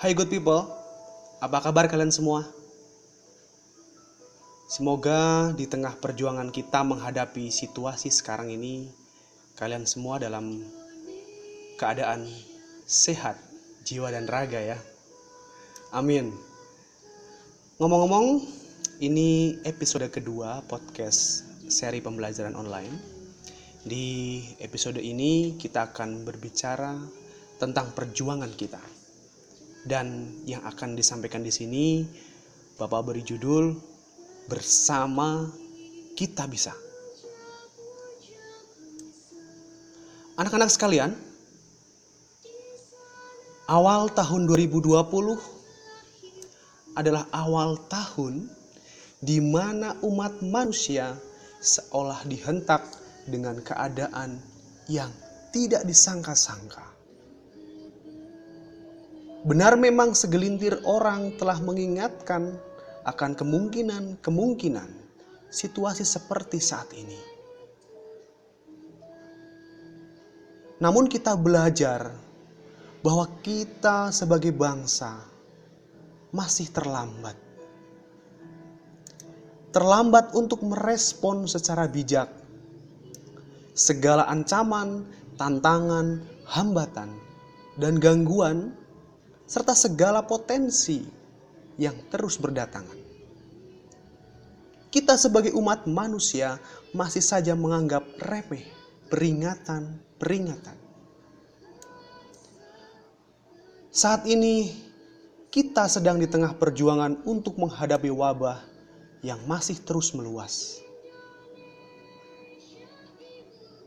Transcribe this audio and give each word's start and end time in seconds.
Hai 0.00 0.16
good 0.16 0.32
people, 0.32 0.64
apa 1.44 1.60
kabar 1.60 1.84
kalian 1.84 2.08
semua? 2.08 2.48
Semoga 4.64 5.52
di 5.52 5.68
tengah 5.68 5.92
perjuangan 6.00 6.48
kita 6.48 6.80
menghadapi 6.80 7.52
situasi 7.52 8.08
sekarang 8.08 8.48
ini, 8.48 8.88
kalian 9.60 9.84
semua 9.84 10.16
dalam 10.16 10.64
keadaan 11.76 12.24
sehat, 12.88 13.36
jiwa 13.84 14.08
dan 14.08 14.24
raga 14.24 14.72
ya. 14.72 14.80
Amin. 15.92 16.32
Ngomong-ngomong, 17.76 18.40
ini 19.04 19.60
episode 19.68 20.08
kedua 20.08 20.64
podcast 20.64 21.44
seri 21.68 22.00
pembelajaran 22.00 22.56
online. 22.56 22.96
Di 23.84 24.40
episode 24.64 25.04
ini 25.04 25.60
kita 25.60 25.92
akan 25.92 26.24
berbicara 26.24 26.96
tentang 27.60 27.92
perjuangan 27.92 28.48
kita. 28.56 28.99
Dan 29.84 30.36
yang 30.44 30.60
akan 30.64 30.92
disampaikan 30.92 31.40
di 31.40 31.52
sini 31.52 32.04
Bapak 32.76 33.12
beri 33.12 33.24
judul 33.24 33.76
Bersama 34.48 35.48
Kita 36.16 36.44
Bisa. 36.48 36.72
Anak-anak 40.40 40.72
sekalian, 40.72 41.12
awal 43.68 44.08
tahun 44.16 44.48
2020 44.48 44.96
adalah 46.96 47.28
awal 47.30 47.76
tahun 47.86 48.48
di 49.20 49.38
mana 49.38 50.00
umat 50.00 50.40
manusia 50.40 51.14
seolah 51.60 52.24
dihentak 52.24 52.82
dengan 53.28 53.60
keadaan 53.60 54.40
yang 54.88 55.12
tidak 55.54 55.86
disangka-sangka. 55.86 56.89
Benar 59.40 59.80
memang 59.80 60.12
segelintir 60.12 60.84
orang 60.84 61.32
telah 61.40 61.56
mengingatkan 61.64 62.60
akan 63.08 63.32
kemungkinan-kemungkinan 63.32 64.90
situasi 65.48 66.04
seperti 66.04 66.60
saat 66.60 66.92
ini. 66.92 67.16
Namun 70.84 71.08
kita 71.08 71.40
belajar 71.40 72.12
bahwa 73.00 73.24
kita 73.40 74.12
sebagai 74.12 74.52
bangsa 74.52 75.24
masih 76.36 76.68
terlambat. 76.68 77.36
Terlambat 79.72 80.36
untuk 80.36 80.60
merespon 80.68 81.48
secara 81.48 81.88
bijak 81.88 82.28
segala 83.72 84.28
ancaman, 84.28 85.08
tantangan, 85.40 86.20
hambatan, 86.44 87.08
dan 87.80 87.96
gangguan 87.96 88.76
serta 89.50 89.74
segala 89.74 90.22
potensi 90.22 91.02
yang 91.74 92.06
terus 92.06 92.38
berdatangan. 92.38 92.94
Kita 94.94 95.18
sebagai 95.18 95.50
umat 95.58 95.90
manusia 95.90 96.62
masih 96.94 97.18
saja 97.18 97.58
menganggap 97.58 98.06
remeh 98.22 98.62
peringatan-peringatan. 99.10 100.78
Saat 103.90 104.22
ini 104.30 104.70
kita 105.50 105.90
sedang 105.90 106.22
di 106.22 106.30
tengah 106.30 106.54
perjuangan 106.54 107.26
untuk 107.26 107.58
menghadapi 107.58 108.06
wabah 108.06 108.62
yang 109.26 109.42
masih 109.50 109.82
terus 109.82 110.14
meluas. 110.14 110.78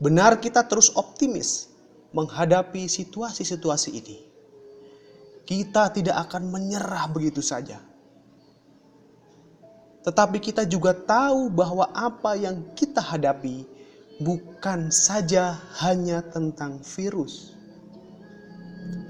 Benar 0.00 0.40
kita 0.40 0.64
terus 0.64 0.88
optimis 0.96 1.68
menghadapi 2.16 2.88
situasi-situasi 2.88 3.92
ini 3.92 4.29
kita 5.50 5.90
tidak 5.90 6.30
akan 6.30 6.46
menyerah 6.46 7.10
begitu 7.10 7.42
saja. 7.42 7.82
Tetapi 10.06 10.38
kita 10.38 10.62
juga 10.62 10.94
tahu 10.94 11.50
bahwa 11.50 11.90
apa 11.90 12.38
yang 12.38 12.70
kita 12.78 13.02
hadapi 13.02 13.66
bukan 14.22 14.94
saja 14.94 15.58
hanya 15.82 16.22
tentang 16.22 16.78
virus, 16.94 17.58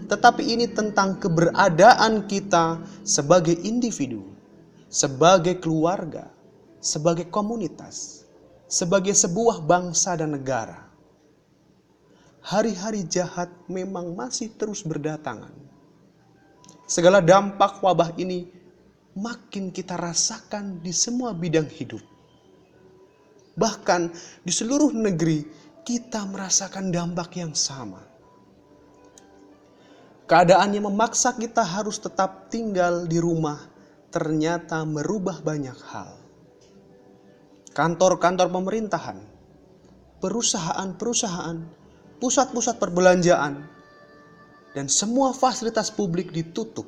tetapi 0.08 0.56
ini 0.56 0.64
tentang 0.64 1.20
keberadaan 1.20 2.24
kita 2.24 2.80
sebagai 3.04 3.60
individu, 3.60 4.24
sebagai 4.88 5.60
keluarga, 5.60 6.32
sebagai 6.80 7.28
komunitas, 7.28 8.24
sebagai 8.64 9.12
sebuah 9.12 9.60
bangsa 9.60 10.16
dan 10.16 10.32
negara. 10.32 10.88
Hari-hari 12.40 13.04
jahat 13.04 13.52
memang 13.68 14.16
masih 14.16 14.48
terus 14.56 14.80
berdatangan 14.80 15.69
segala 16.90 17.22
dampak 17.22 17.78
wabah 17.78 18.18
ini 18.18 18.50
makin 19.14 19.70
kita 19.70 19.94
rasakan 19.94 20.82
di 20.82 20.90
semua 20.90 21.30
bidang 21.30 21.70
hidup. 21.70 22.02
Bahkan 23.54 24.10
di 24.42 24.50
seluruh 24.50 24.90
negeri 24.90 25.46
kita 25.86 26.26
merasakan 26.26 26.90
dampak 26.90 27.38
yang 27.38 27.54
sama. 27.54 28.02
Keadaan 30.26 30.74
yang 30.74 30.90
memaksa 30.90 31.34
kita 31.34 31.62
harus 31.62 32.02
tetap 32.02 32.50
tinggal 32.50 33.06
di 33.06 33.22
rumah 33.22 33.58
ternyata 34.10 34.82
merubah 34.82 35.42
banyak 35.42 35.78
hal. 35.90 36.18
Kantor-kantor 37.70 38.50
pemerintahan, 38.50 39.18
perusahaan-perusahaan, 40.18 41.58
pusat-pusat 42.18 42.82
perbelanjaan, 42.82 43.79
dan 44.74 44.86
semua 44.86 45.34
fasilitas 45.34 45.90
publik 45.90 46.30
ditutup. 46.30 46.86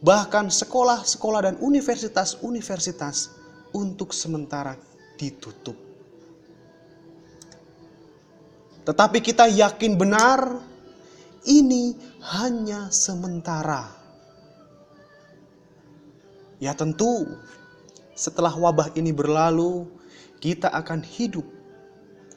Bahkan 0.00 0.48
sekolah-sekolah 0.48 1.40
dan 1.44 1.56
universitas-universitas 1.60 3.36
untuk 3.76 4.16
sementara 4.16 4.78
ditutup. 5.20 5.76
Tetapi 8.80 9.18
kita 9.20 9.44
yakin 9.44 9.92
benar 10.00 10.40
ini 11.44 11.92
hanya 12.32 12.88
sementara. 12.88 13.92
Ya 16.56 16.72
tentu 16.72 17.28
setelah 18.16 18.52
wabah 18.52 18.92
ini 18.96 19.12
berlalu 19.12 19.84
kita 20.40 20.72
akan 20.72 21.04
hidup 21.04 21.44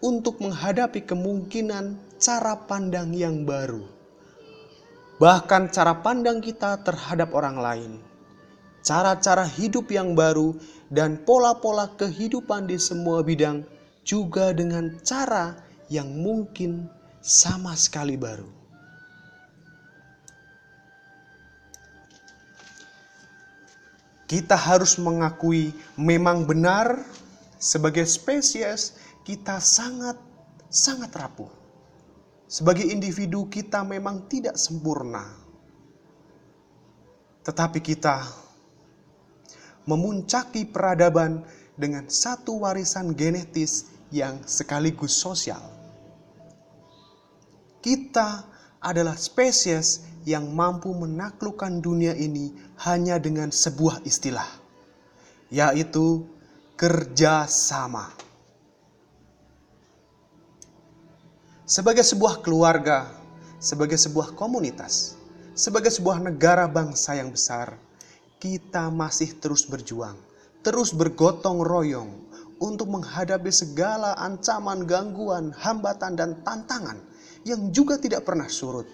untuk 0.03 0.43
menghadapi 0.43 1.07
kemungkinan 1.07 1.95
cara 2.19 2.59
pandang 2.59 3.15
yang 3.15 3.47
baru 3.47 4.02
bahkan 5.21 5.69
cara 5.69 5.93
pandang 6.01 6.41
kita 6.41 6.81
terhadap 6.81 7.33
orang 7.37 7.57
lain, 7.57 7.91
cara-cara 8.81 9.45
hidup 9.45 9.89
yang 9.93 10.17
baru, 10.17 10.57
dan 10.93 11.21
pola-pola 11.21 11.89
kehidupan 11.97 12.69
di 12.69 12.77
semua 12.77 13.25
bidang 13.25 13.65
juga 14.05 14.53
dengan 14.53 14.93
cara 15.01 15.57
yang 15.89 16.09
mungkin 16.09 16.89
sama 17.23 17.73
sekali 17.73 18.17
baru. 18.19 18.49
Kita 24.27 24.57
harus 24.57 24.97
mengakui 24.97 25.77
memang 25.93 26.49
benar 26.49 27.05
sebagai 27.61 28.03
spesies 28.09 28.97
kita 29.21 29.61
sangat 29.61 30.17
sangat 30.73 31.13
rapuh 31.13 31.62
sebagai 32.53 32.85
individu 32.85 33.49
kita 33.49 33.81
memang 33.81 34.29
tidak 34.29 34.53
sempurna. 34.61 35.25
Tetapi 37.41 37.81
kita 37.81 38.21
memuncaki 39.89 40.69
peradaban 40.69 41.41
dengan 41.73 42.05
satu 42.05 42.61
warisan 42.61 43.17
genetis 43.17 43.89
yang 44.13 44.45
sekaligus 44.45 45.17
sosial. 45.17 45.65
Kita 47.81 48.45
adalah 48.77 49.17
spesies 49.17 50.05
yang 50.23 50.53
mampu 50.53 50.93
menaklukkan 50.93 51.81
dunia 51.81 52.13
ini 52.13 52.53
hanya 52.85 53.17
dengan 53.17 53.49
sebuah 53.49 54.05
istilah, 54.05 54.47
yaitu 55.49 56.29
kerjasama. 56.77 58.13
Sebagai 61.73 62.05
sebuah 62.05 62.45
keluarga, 62.45 63.09
sebagai 63.57 63.97
sebuah 63.97 64.37
komunitas, 64.37 65.17
sebagai 65.57 65.89
sebuah 65.89 66.21
negara 66.21 66.69
bangsa 66.69 67.17
yang 67.17 67.33
besar, 67.33 67.81
kita 68.37 68.93
masih 68.93 69.33
terus 69.41 69.65
berjuang, 69.65 70.13
terus 70.61 70.93
bergotong 70.93 71.65
royong 71.65 72.13
untuk 72.61 72.93
menghadapi 72.93 73.49
segala 73.49 74.13
ancaman, 74.21 74.85
gangguan, 74.85 75.49
hambatan, 75.49 76.13
dan 76.13 76.37
tantangan 76.45 77.01
yang 77.41 77.73
juga 77.73 77.97
tidak 77.97 78.21
pernah 78.21 78.45
surut. 78.45 78.85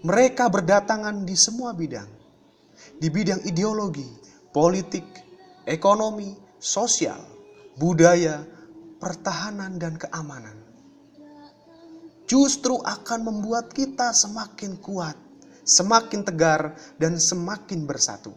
Mereka 0.00 0.48
berdatangan 0.48 1.28
di 1.28 1.36
semua 1.36 1.76
bidang, 1.76 2.08
di 2.96 3.12
bidang 3.12 3.44
ideologi, 3.44 4.08
politik, 4.48 5.04
ekonomi, 5.68 6.32
sosial, 6.56 7.20
budaya, 7.76 8.51
pertahanan 9.02 9.82
dan 9.82 9.98
keamanan. 9.98 10.62
justru 12.32 12.80
akan 12.80 13.28
membuat 13.28 13.76
kita 13.76 14.08
semakin 14.16 14.80
kuat, 14.80 15.12
semakin 15.68 16.24
tegar, 16.24 16.72
dan 16.96 17.20
semakin 17.20 17.84
bersatu. 17.84 18.32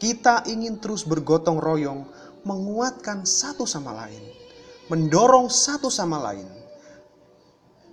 Kita 0.00 0.48
ingin 0.48 0.80
terus 0.80 1.04
bergotong 1.04 1.60
royong, 1.60 2.08
menguatkan 2.48 3.28
satu 3.28 3.68
sama 3.68 3.92
lain, 3.92 4.24
mendorong 4.88 5.52
satu 5.52 5.92
sama 5.92 6.16
lain, 6.32 6.48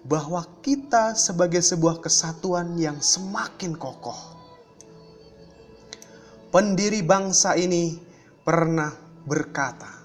bahwa 0.07 0.41
kita 0.63 1.19
sebagai 1.19 1.59
sebuah 1.59 1.99
kesatuan 1.99 2.79
yang 2.79 3.03
semakin 3.03 3.75
kokoh. 3.75 4.39
Pendiri 6.47 7.03
bangsa 7.03 7.59
ini 7.59 7.99
pernah 8.41 8.89
berkata, 9.27 9.98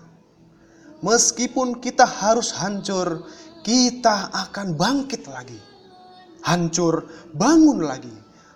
"Meskipun 1.04 1.84
kita 1.84 2.08
harus 2.08 2.56
hancur, 2.56 3.28
kita 3.60 4.32
akan 4.32 4.72
bangkit 4.72 5.28
lagi. 5.28 5.60
Hancur, 6.48 7.04
bangun 7.36 7.84
lagi. 7.84 8.12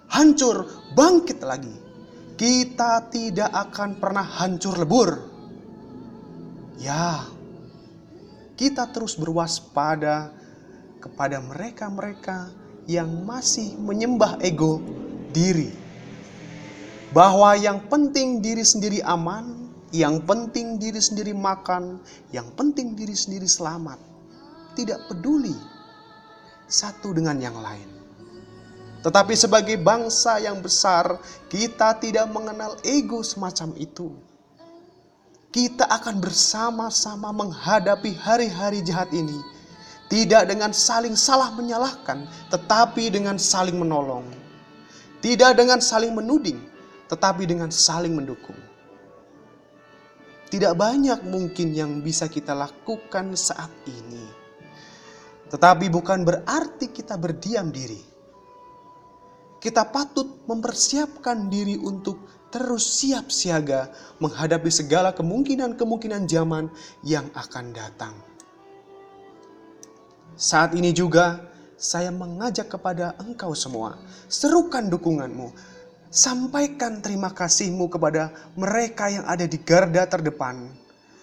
Hancur, 0.09 0.65
bangkit 0.97 1.45
lagi. 1.45 1.77
Kita 2.41 3.05
tidak 3.12 3.53
akan 3.53 4.00
pernah 4.00 4.25
hancur 4.25 4.81
lebur. 4.81 5.29
Ya, 6.81 7.29
kita 8.56 8.89
terus 8.97 9.19
berwaspada 9.21 10.33
kepada 11.05 11.45
mereka-mereka 11.45 12.49
yang 12.89 13.29
masih 13.29 13.77
menyembah 13.77 14.41
ego 14.41 14.81
diri. 15.37 15.69
Bahwa 17.12 17.53
yang 17.61 17.85
penting 17.93 18.41
diri 18.41 18.65
sendiri 18.65 19.05
aman, 19.05 19.68
yang 19.94 20.20
penting 20.25 20.76
diri 20.76 21.00
sendiri 21.00 21.32
makan, 21.32 22.02
yang 22.35 22.49
penting 22.52 22.93
diri 22.93 23.17
sendiri 23.17 23.49
selamat 23.49 24.08
tidak 24.79 25.02
peduli 25.11 25.58
satu 26.70 27.11
dengan 27.11 27.43
yang 27.43 27.58
lain. 27.58 27.99
Tetapi 29.02 29.35
sebagai 29.35 29.75
bangsa 29.79 30.38
yang 30.38 30.62
besar, 30.62 31.19
kita 31.50 31.99
tidak 31.99 32.31
mengenal 32.31 32.79
ego 32.87 33.26
semacam 33.26 33.75
itu. 33.75 34.14
Kita 35.50 35.88
akan 35.88 36.23
bersama-sama 36.23 37.32
menghadapi 37.32 38.14
hari-hari 38.14 38.85
jahat 38.85 39.11
ini, 39.11 39.38
tidak 40.12 40.46
dengan 40.46 40.70
saling 40.76 41.17
salah 41.17 41.50
menyalahkan, 41.56 42.29
tetapi 42.52 43.11
dengan 43.11 43.40
saling 43.40 43.75
menolong. 43.75 44.26
Tidak 45.19 45.58
dengan 45.58 45.82
saling 45.82 46.14
menuding, 46.14 46.62
tetapi 47.11 47.43
dengan 47.49 47.75
saling 47.75 48.14
mendukung. 48.14 48.68
Tidak 50.49 50.73
banyak 50.73 51.29
mungkin 51.29 51.77
yang 51.77 52.00
bisa 52.00 52.27
kita 52.27 52.56
lakukan 52.56 53.37
saat 53.37 53.69
ini 53.85 54.39
tetapi 55.49 55.89
bukan 55.89 56.29
berarti 56.29 56.93
kita 56.93 57.17
berdiam 57.17 57.73
diri. 57.73 58.00
Kita 59.59 59.89
patut 59.91 60.47
mempersiapkan 60.47 61.50
diri 61.50 61.75
untuk 61.75 62.47
terus 62.53 62.87
siap 63.03 63.33
siaga 63.33 63.91
menghadapi 64.23 64.71
segala 64.71 65.11
kemungkinan-kemungkinan 65.17 66.31
zaman 66.31 66.71
yang 67.03 67.27
akan 67.35 67.75
datang. 67.75 68.15
Saat 70.39 70.79
ini 70.79 70.95
juga 70.95 71.43
saya 71.75 72.15
mengajak 72.15 72.71
kepada 72.71 73.19
engkau 73.19 73.50
semua, 73.59 73.99
serukan 74.31 74.87
dukunganmu, 74.87 75.50
sampaikan 76.08 77.05
terima 77.05 77.32
kasihmu 77.32 77.93
kepada 77.93 78.32
mereka 78.56 79.12
yang 79.12 79.25
ada 79.28 79.44
di 79.44 79.60
garda 79.60 80.08
terdepan 80.08 80.72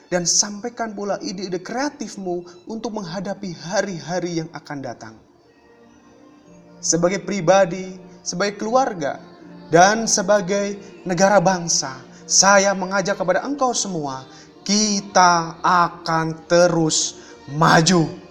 dan 0.10 0.24
sampaikan 0.30 0.94
pula 0.94 1.18
ide-ide 1.22 1.58
kreatifmu 1.62 2.46
untuk 2.70 2.94
menghadapi 2.94 3.52
hari-hari 3.58 4.46
yang 4.46 4.50
akan 4.54 4.78
datang. 4.82 5.16
Sebagai 6.78 7.26
pribadi, 7.26 7.98
sebagai 8.22 8.62
keluarga, 8.62 9.18
dan 9.74 10.06
sebagai 10.06 10.78
negara 11.02 11.42
bangsa, 11.42 11.98
saya 12.30 12.78
mengajak 12.78 13.18
kepada 13.18 13.42
engkau 13.42 13.74
semua, 13.74 14.30
kita 14.62 15.58
akan 15.66 16.46
terus 16.46 17.18
maju 17.50 18.25